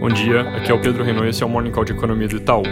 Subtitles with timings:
[0.00, 2.28] Bom dia, aqui é o Pedro Renault e esse é o Morning Call de Economia
[2.28, 2.62] do Itaú.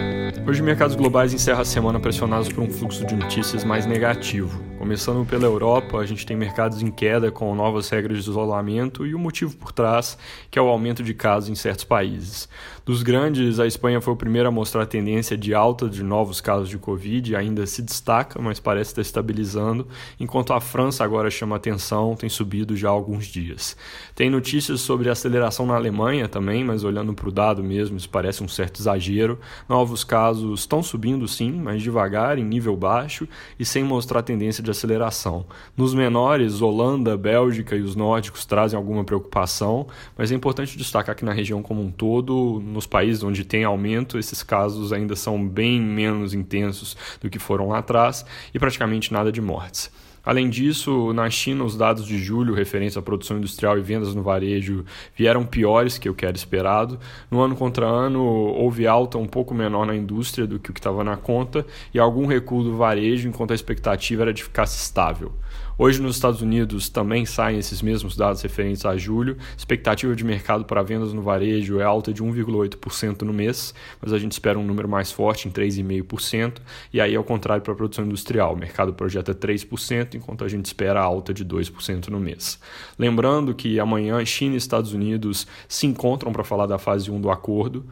[0.47, 4.66] Hoje, mercados globais encerram a semana pressionados por um fluxo de notícias mais negativo.
[4.77, 9.15] Começando pela Europa, a gente tem mercados em queda com novas regras de isolamento e
[9.15, 10.17] o motivo por trás,
[10.51, 12.47] que é o aumento de casos em certos países.
[12.85, 16.39] Dos grandes, a Espanha foi o primeiro a mostrar a tendência de alta de novos
[16.39, 19.87] casos de Covid, ainda se destaca, mas parece estar estabilizando,
[20.19, 23.75] enquanto a França agora chama atenção, tem subido já há alguns dias.
[24.15, 28.41] Tem notícias sobre aceleração na Alemanha também, mas olhando para o dado mesmo, isso parece
[28.43, 29.39] um certo exagero.
[29.67, 33.27] Novos casos estão subindo sim, mas devagar, em nível baixo
[33.59, 35.45] e sem mostrar tendência de aceleração.
[35.75, 41.25] Nos menores, Holanda, Bélgica e os nórdicos trazem alguma preocupação, mas é importante destacar que
[41.25, 45.81] na região como um todo, nos países onde tem aumento, esses casos ainda são bem
[45.81, 49.91] menos intensos do que foram lá atrás e praticamente nada de mortes.
[50.27, 54.21] Além disso, na China, os dados de julho referentes à produção industrial e vendas no
[54.21, 54.83] varejo
[55.15, 56.99] vieram piores que o que era esperado.
[57.31, 60.81] No ano contra ano, houve alta um pouco menor na indústria do que o que
[60.81, 65.31] estava na conta e algum recuo do varejo, enquanto a expectativa era de ficar estável.
[65.79, 69.37] Hoje, nos Estados Unidos, também saem esses mesmos dados referentes a julho.
[69.55, 74.17] Expectativa de mercado para vendas no varejo é alta de 1,8% no mês, mas a
[74.17, 76.61] gente espera um número mais forte, em 3,5%.
[76.91, 80.65] E aí, ao contrário, para a produção industrial, o mercado projeta 3%, enquanto a gente
[80.65, 82.59] espera alta de 2% no mês.
[82.97, 87.29] Lembrando que amanhã China e Estados Unidos se encontram para falar da fase 1 do
[87.29, 87.85] acordo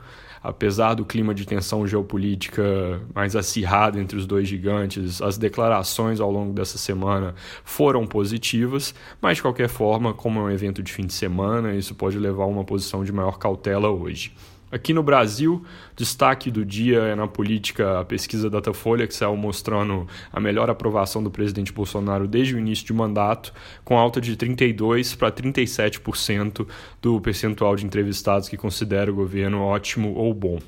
[0.45, 6.31] apesar do clima de tensão geopolítica mais acirrado entre os dois gigantes, as declarações ao
[6.31, 11.05] longo dessa semana foram positivas, mas de qualquer forma, como é um evento de fim
[11.05, 14.33] de semana, isso pode levar a uma posição de maior cautela hoje.
[14.71, 15.63] Aqui no Brasil,
[15.95, 21.23] destaque do dia é na política a pesquisa Datafolha, que saiu mostrando a melhor aprovação
[21.23, 26.67] do presidente Bolsonaro desde o início de mandato, com alta de 32% para 37%
[27.01, 30.59] do percentual de entrevistados que consideram o governo ótimo ou bom.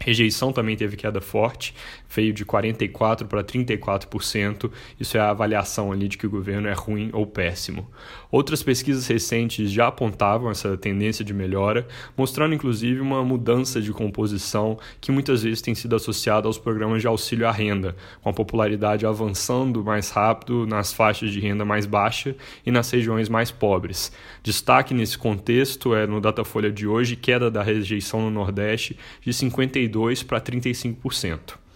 [0.00, 1.74] Rejeição também teve queda forte,
[2.08, 4.70] veio de 44% para 34%.
[4.98, 7.88] Isso é a avaliação ali de que o governo é ruim ou péssimo.
[8.30, 14.78] Outras pesquisas recentes já apontavam essa tendência de melhora, mostrando inclusive uma mudança de composição
[15.00, 19.04] que muitas vezes tem sido associada aos programas de auxílio à renda, com a popularidade
[19.04, 24.12] avançando mais rápido nas faixas de renda mais baixa e nas regiões mais pobres.
[24.44, 29.87] Destaque nesse contexto é no Datafolha de hoje queda da rejeição no Nordeste de 52
[29.88, 31.67] 32% para 35%.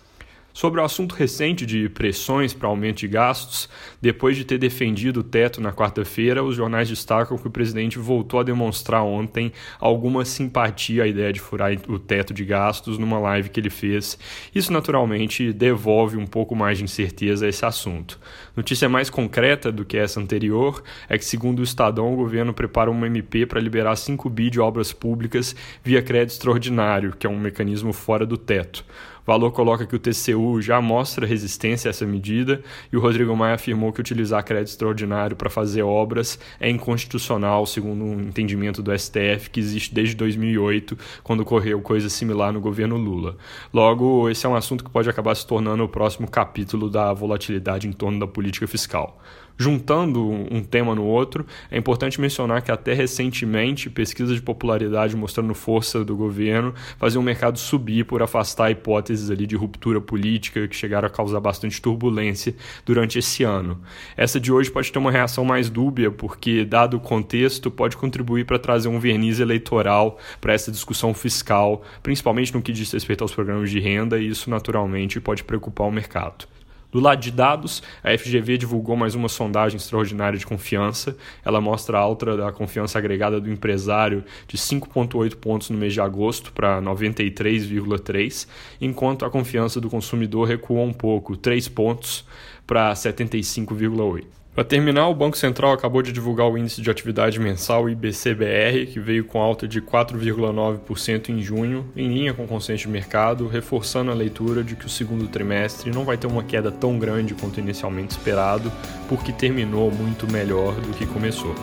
[0.54, 3.70] Sobre o assunto recente de pressões para aumento de gastos,
[4.02, 8.38] depois de ter defendido o teto na quarta-feira, os jornais destacam que o presidente voltou
[8.38, 13.48] a demonstrar ontem alguma simpatia à ideia de furar o teto de gastos numa live
[13.48, 14.18] que ele fez.
[14.54, 18.20] Isso, naturalmente, devolve um pouco mais de incerteza a esse assunto.
[18.54, 22.90] Notícia mais concreta do que essa anterior é que, segundo o Estadão, o governo prepara
[22.90, 27.38] uma MP para liberar 5 bi de obras públicas via crédito extraordinário, que é um
[27.38, 28.84] mecanismo fora do teto.
[29.24, 32.62] Valor coloca que o TCU já mostra resistência a essa medida
[32.92, 38.04] e o Rodrigo Maia afirmou que utilizar crédito extraordinário para fazer obras é inconstitucional, segundo
[38.04, 43.36] um entendimento do STF que existe desde 2008, quando ocorreu coisa similar no governo Lula.
[43.72, 47.86] Logo, esse é um assunto que pode acabar se tornando o próximo capítulo da volatilidade
[47.86, 49.18] em torno da política fiscal.
[49.62, 55.54] Juntando um tema no outro, é importante mencionar que até recentemente pesquisas de popularidade mostrando
[55.54, 60.74] força do governo faziam o mercado subir por afastar hipóteses ali de ruptura política que
[60.74, 63.80] chegaram a causar bastante turbulência durante esse ano.
[64.16, 68.44] Essa de hoje pode ter uma reação mais dúbia, porque, dado o contexto, pode contribuir
[68.44, 73.32] para trazer um verniz eleitoral para essa discussão fiscal, principalmente no que diz respeito aos
[73.32, 76.48] programas de renda, e isso naturalmente pode preocupar o mercado.
[76.92, 81.16] Do lado de dados, a FGV divulgou mais uma sondagem extraordinária de confiança.
[81.42, 86.02] Ela mostra a alta da confiança agregada do empresário de 5,8 pontos no mês de
[86.02, 88.46] agosto para 93,3,
[88.78, 92.26] enquanto a confiança do consumidor recuou um pouco, 3 pontos
[92.66, 94.41] para 75,8.
[94.54, 99.00] Para terminar, o Banco Central acabou de divulgar o índice de atividade mensal IBCBR, que
[99.00, 104.10] veio com alta de 4,9% em junho, em linha com o consenso de mercado, reforçando
[104.10, 107.60] a leitura de que o segundo trimestre não vai ter uma queda tão grande quanto
[107.60, 108.70] inicialmente esperado,
[109.08, 111.54] porque terminou muito melhor do que começou.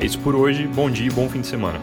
[0.00, 1.78] É isso por hoje, bom dia e bom fim de semana.